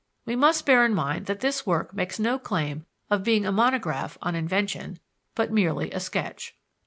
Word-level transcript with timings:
We 0.25 0.35
must 0.35 0.65
bear 0.65 0.83
in 0.83 0.95
mind 0.95 1.27
that 1.27 1.41
this 1.41 1.67
work 1.67 1.93
makes 1.93 2.17
no 2.17 2.39
claim 2.39 2.87
of 3.11 3.23
being 3.23 3.45
a 3.45 3.51
monograph 3.51 4.17
on 4.19 4.33
invention, 4.33 4.97
but 5.35 5.51
merely 5.51 5.91
a 5.91 5.99
sketch. 5.99 6.55